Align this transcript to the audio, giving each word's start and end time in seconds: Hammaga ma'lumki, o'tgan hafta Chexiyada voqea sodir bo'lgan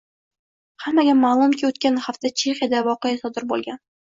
Hammaga 0.85 1.13
ma'lumki, 1.19 1.67
o'tgan 1.69 2.01
hafta 2.09 2.33
Chexiyada 2.43 2.83
voqea 2.91 3.25
sodir 3.27 3.51
bo'lgan 3.53 3.83